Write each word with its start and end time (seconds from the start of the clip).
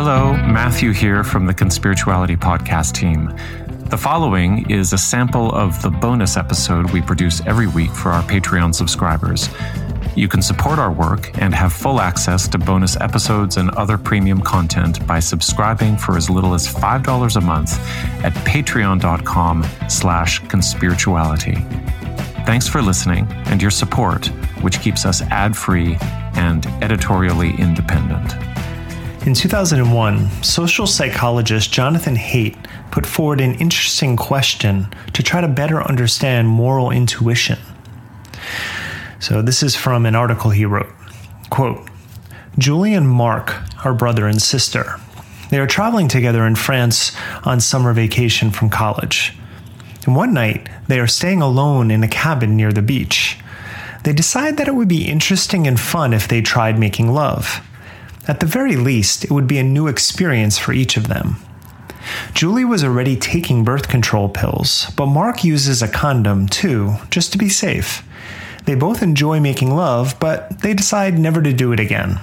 Hello, 0.00 0.32
Matthew 0.32 0.92
here 0.92 1.24
from 1.24 1.44
the 1.44 1.52
Conspirituality 1.52 2.38
Podcast 2.38 2.92
team. 2.92 3.34
The 3.90 3.96
following 3.96 4.70
is 4.70 4.92
a 4.92 4.96
sample 4.96 5.50
of 5.50 5.82
the 5.82 5.90
bonus 5.90 6.36
episode 6.36 6.92
we 6.92 7.02
produce 7.02 7.44
every 7.46 7.66
week 7.66 7.90
for 7.90 8.10
our 8.10 8.22
Patreon 8.22 8.76
subscribers. 8.76 9.48
You 10.14 10.28
can 10.28 10.40
support 10.40 10.78
our 10.78 10.92
work 10.92 11.36
and 11.42 11.52
have 11.52 11.72
full 11.72 12.00
access 12.00 12.46
to 12.46 12.58
bonus 12.58 12.96
episodes 13.00 13.56
and 13.56 13.70
other 13.70 13.98
premium 13.98 14.40
content 14.40 15.04
by 15.04 15.18
subscribing 15.18 15.96
for 15.96 16.16
as 16.16 16.30
little 16.30 16.54
as 16.54 16.72
$5 16.72 17.34
a 17.34 17.40
month 17.40 17.80
at 18.24 18.32
patreon.com 18.46 19.66
slash 19.88 20.40
conspirituality. 20.42 21.56
Thanks 22.46 22.68
for 22.68 22.82
listening 22.82 23.26
and 23.46 23.60
your 23.60 23.72
support, 23.72 24.28
which 24.62 24.80
keeps 24.80 25.04
us 25.04 25.22
ad-free 25.22 25.96
and 26.34 26.66
editorially 26.84 27.50
independent. 27.58 28.47
In 29.26 29.34
2001, 29.34 30.42
social 30.42 30.86
psychologist 30.86 31.72
Jonathan 31.72 32.16
Haidt 32.16 32.56
put 32.90 33.04
forward 33.04 33.40
an 33.40 33.54
interesting 33.56 34.16
question 34.16 34.86
to 35.12 35.22
try 35.22 35.40
to 35.40 35.48
better 35.48 35.82
understand 35.82 36.48
moral 36.48 36.90
intuition. 36.90 37.58
So, 39.20 39.42
this 39.42 39.62
is 39.62 39.74
from 39.74 40.06
an 40.06 40.14
article 40.14 40.50
he 40.50 40.64
wrote. 40.64 40.92
Quote 41.50 41.88
Julie 42.58 42.94
and 42.94 43.08
Mark 43.08 43.54
are 43.84 43.92
brother 43.92 44.26
and 44.26 44.40
sister. 44.40 45.00
They 45.50 45.58
are 45.58 45.66
traveling 45.66 46.08
together 46.08 46.46
in 46.46 46.54
France 46.54 47.12
on 47.44 47.60
summer 47.60 47.92
vacation 47.92 48.50
from 48.50 48.70
college. 48.70 49.36
And 50.06 50.14
one 50.14 50.32
night, 50.32 50.68
they 50.86 51.00
are 51.00 51.06
staying 51.06 51.42
alone 51.42 51.90
in 51.90 52.04
a 52.04 52.08
cabin 52.08 52.56
near 52.56 52.72
the 52.72 52.82
beach. 52.82 53.38
They 54.04 54.12
decide 54.12 54.56
that 54.56 54.68
it 54.68 54.74
would 54.74 54.88
be 54.88 55.08
interesting 55.08 55.66
and 55.66 55.78
fun 55.78 56.12
if 56.12 56.28
they 56.28 56.40
tried 56.40 56.78
making 56.78 57.12
love. 57.12 57.60
At 58.28 58.40
the 58.40 58.46
very 58.46 58.76
least, 58.76 59.24
it 59.24 59.30
would 59.30 59.46
be 59.46 59.58
a 59.58 59.64
new 59.64 59.88
experience 59.88 60.58
for 60.58 60.72
each 60.72 60.98
of 60.98 61.08
them. 61.08 61.36
Julie 62.34 62.64
was 62.64 62.84
already 62.84 63.16
taking 63.16 63.64
birth 63.64 63.88
control 63.88 64.28
pills, 64.28 64.90
but 64.96 65.06
Mark 65.06 65.44
uses 65.44 65.82
a 65.82 65.88
condom 65.88 66.46
too, 66.46 66.96
just 67.10 67.32
to 67.32 67.38
be 67.38 67.48
safe. 67.48 68.02
They 68.66 68.74
both 68.74 69.02
enjoy 69.02 69.40
making 69.40 69.74
love, 69.74 70.14
but 70.20 70.60
they 70.60 70.74
decide 70.74 71.18
never 71.18 71.40
to 71.40 71.52
do 71.54 71.72
it 71.72 71.80
again. 71.80 72.20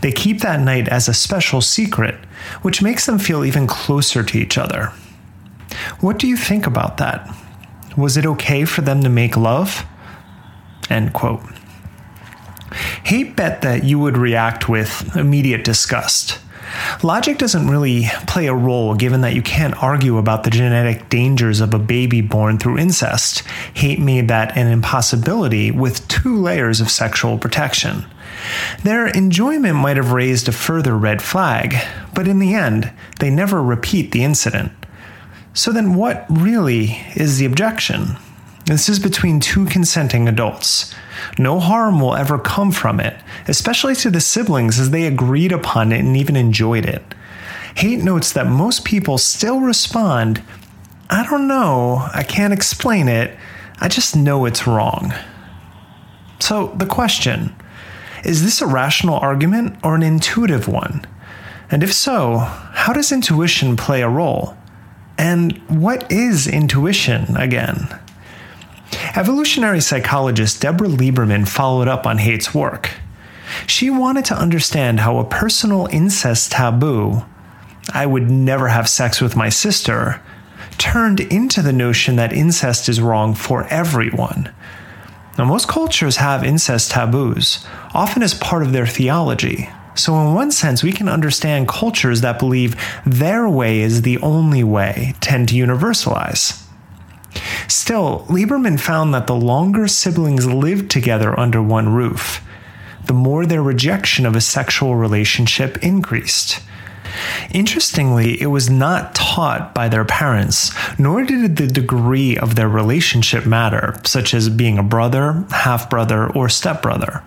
They 0.00 0.10
keep 0.10 0.40
that 0.40 0.60
night 0.60 0.88
as 0.88 1.06
a 1.06 1.14
special 1.14 1.60
secret, 1.60 2.14
which 2.62 2.82
makes 2.82 3.04
them 3.04 3.18
feel 3.18 3.44
even 3.44 3.66
closer 3.66 4.22
to 4.22 4.38
each 4.38 4.56
other. 4.56 4.86
What 6.00 6.18
do 6.18 6.26
you 6.26 6.36
think 6.36 6.66
about 6.66 6.96
that? 6.96 7.28
Was 7.96 8.16
it 8.16 8.24
okay 8.24 8.64
for 8.64 8.80
them 8.80 9.02
to 9.02 9.10
make 9.10 9.36
love? 9.36 9.84
End 10.88 11.12
quote. 11.12 11.42
Haidt 13.10 13.34
bet 13.34 13.62
that 13.62 13.82
you 13.82 13.98
would 13.98 14.16
react 14.16 14.68
with 14.68 15.16
immediate 15.16 15.64
disgust. 15.64 16.38
Logic 17.02 17.36
doesn't 17.36 17.66
really 17.66 18.04
play 18.28 18.46
a 18.46 18.54
role 18.54 18.94
given 18.94 19.22
that 19.22 19.34
you 19.34 19.42
can't 19.42 19.82
argue 19.82 20.16
about 20.16 20.44
the 20.44 20.50
genetic 20.50 21.08
dangers 21.08 21.60
of 21.60 21.74
a 21.74 21.78
baby 21.80 22.20
born 22.20 22.56
through 22.56 22.78
incest. 22.78 23.42
Haidt 23.74 23.98
made 23.98 24.28
that 24.28 24.56
an 24.56 24.68
impossibility 24.68 25.72
with 25.72 26.06
two 26.06 26.40
layers 26.40 26.80
of 26.80 26.88
sexual 26.88 27.36
protection. 27.36 28.04
Their 28.84 29.08
enjoyment 29.08 29.74
might 29.74 29.96
have 29.96 30.12
raised 30.12 30.46
a 30.46 30.52
further 30.52 30.96
red 30.96 31.20
flag, 31.20 31.74
but 32.14 32.28
in 32.28 32.38
the 32.38 32.54
end, 32.54 32.92
they 33.18 33.28
never 33.28 33.60
repeat 33.60 34.12
the 34.12 34.22
incident. 34.22 34.70
So 35.52 35.72
then, 35.72 35.96
what 35.96 36.26
really 36.30 37.00
is 37.16 37.38
the 37.38 37.46
objection? 37.46 38.18
This 38.70 38.88
is 38.88 39.00
between 39.00 39.40
two 39.40 39.66
consenting 39.66 40.28
adults. 40.28 40.94
No 41.36 41.58
harm 41.58 41.98
will 41.98 42.14
ever 42.14 42.38
come 42.38 42.70
from 42.70 43.00
it, 43.00 43.16
especially 43.48 43.96
to 43.96 44.12
the 44.12 44.20
siblings 44.20 44.78
as 44.78 44.90
they 44.90 45.06
agreed 45.06 45.50
upon 45.50 45.90
it 45.90 45.98
and 45.98 46.16
even 46.16 46.36
enjoyed 46.36 46.86
it. 46.86 47.02
Haidt 47.74 48.04
notes 48.04 48.32
that 48.32 48.46
most 48.46 48.84
people 48.84 49.18
still 49.18 49.58
respond, 49.58 50.40
I 51.10 51.26
don't 51.28 51.48
know, 51.48 52.08
I 52.14 52.22
can't 52.22 52.52
explain 52.52 53.08
it, 53.08 53.36
I 53.80 53.88
just 53.88 54.14
know 54.14 54.44
it's 54.44 54.68
wrong. 54.68 55.14
So, 56.38 56.68
the 56.68 56.86
question 56.86 57.52
is 58.22 58.44
this 58.44 58.62
a 58.62 58.68
rational 58.68 59.16
argument 59.16 59.80
or 59.82 59.96
an 59.96 60.04
intuitive 60.04 60.68
one? 60.68 61.04
And 61.72 61.82
if 61.82 61.92
so, 61.92 62.38
how 62.38 62.92
does 62.92 63.10
intuition 63.10 63.76
play 63.76 64.00
a 64.00 64.08
role? 64.08 64.56
And 65.18 65.58
what 65.66 66.08
is 66.12 66.46
intuition 66.46 67.36
again? 67.36 67.88
Evolutionary 69.14 69.80
psychologist 69.80 70.60
Deborah 70.60 70.88
Lieberman 70.88 71.48
followed 71.48 71.88
up 71.88 72.06
on 72.06 72.18
Haidt's 72.18 72.54
work. 72.54 72.90
She 73.66 73.90
wanted 73.90 74.24
to 74.26 74.38
understand 74.38 75.00
how 75.00 75.18
a 75.18 75.24
personal 75.24 75.86
incest 75.90 76.52
taboo, 76.52 77.24
I 77.92 78.06
would 78.06 78.30
never 78.30 78.68
have 78.68 78.88
sex 78.88 79.20
with 79.20 79.36
my 79.36 79.48
sister, 79.48 80.20
turned 80.78 81.20
into 81.20 81.62
the 81.62 81.72
notion 81.72 82.16
that 82.16 82.32
incest 82.32 82.88
is 82.88 83.00
wrong 83.00 83.34
for 83.34 83.64
everyone. 83.64 84.52
Now, 85.38 85.44
most 85.44 85.68
cultures 85.68 86.16
have 86.16 86.44
incest 86.44 86.90
taboos, 86.90 87.64
often 87.94 88.22
as 88.22 88.34
part 88.34 88.62
of 88.62 88.72
their 88.72 88.86
theology. 88.86 89.68
So, 89.94 90.14
in 90.20 90.34
one 90.34 90.50
sense, 90.50 90.82
we 90.82 90.92
can 90.92 91.08
understand 91.08 91.68
cultures 91.68 92.20
that 92.20 92.38
believe 92.38 92.76
their 93.04 93.48
way 93.48 93.80
is 93.80 94.02
the 94.02 94.18
only 94.18 94.64
way 94.64 95.14
tend 95.20 95.48
to 95.48 95.54
universalize. 95.54 96.59
Still, 97.70 98.26
Lieberman 98.28 98.80
found 98.80 99.14
that 99.14 99.28
the 99.28 99.36
longer 99.36 99.86
siblings 99.86 100.44
lived 100.44 100.90
together 100.90 101.38
under 101.38 101.62
one 101.62 101.90
roof, 101.90 102.44
the 103.06 103.12
more 103.14 103.46
their 103.46 103.62
rejection 103.62 104.26
of 104.26 104.34
a 104.34 104.40
sexual 104.40 104.96
relationship 104.96 105.78
increased. 105.78 106.60
Interestingly, 107.52 108.42
it 108.42 108.48
was 108.48 108.68
not 108.68 109.14
taught 109.14 109.72
by 109.72 109.88
their 109.88 110.04
parents, 110.04 110.72
nor 110.98 111.22
did 111.22 111.54
the 111.56 111.68
degree 111.68 112.36
of 112.36 112.56
their 112.56 112.68
relationship 112.68 113.46
matter, 113.46 113.94
such 114.04 114.34
as 114.34 114.48
being 114.48 114.76
a 114.76 114.82
brother, 114.82 115.44
half 115.52 115.88
brother, 115.88 116.28
or 116.28 116.48
stepbrother. 116.48 117.22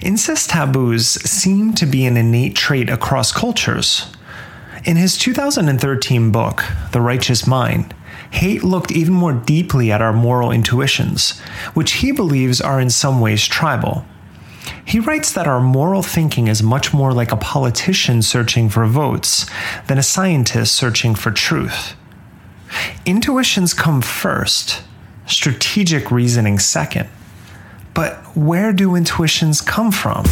Incest 0.00 0.50
taboos 0.50 1.08
seem 1.28 1.74
to 1.74 1.84
be 1.84 2.06
an 2.06 2.16
innate 2.16 2.54
trait 2.54 2.88
across 2.88 3.32
cultures. 3.32 4.06
In 4.84 4.96
his 4.96 5.18
2013 5.18 6.30
book, 6.30 6.62
The 6.92 7.00
Righteous 7.00 7.44
Mind, 7.44 7.92
Haidt 8.32 8.62
looked 8.62 8.92
even 8.92 9.14
more 9.14 9.32
deeply 9.32 9.90
at 9.90 10.02
our 10.02 10.12
moral 10.12 10.50
intuitions, 10.50 11.38
which 11.74 11.94
he 11.94 12.12
believes 12.12 12.60
are 12.60 12.80
in 12.80 12.90
some 12.90 13.20
ways 13.20 13.46
tribal. 13.46 14.04
He 14.84 15.00
writes 15.00 15.32
that 15.32 15.46
our 15.46 15.60
moral 15.60 16.02
thinking 16.02 16.48
is 16.48 16.62
much 16.62 16.94
more 16.94 17.12
like 17.12 17.32
a 17.32 17.36
politician 17.36 18.22
searching 18.22 18.68
for 18.68 18.86
votes 18.86 19.46
than 19.86 19.98
a 19.98 20.02
scientist 20.02 20.74
searching 20.74 21.14
for 21.14 21.30
truth. 21.30 21.94
Intuitions 23.06 23.74
come 23.74 24.02
first, 24.02 24.82
strategic 25.26 26.10
reasoning 26.10 26.58
second. 26.58 27.08
But 27.94 28.16
where 28.36 28.72
do 28.72 28.94
intuitions 28.94 29.60
come 29.60 29.90
from? 29.90 30.24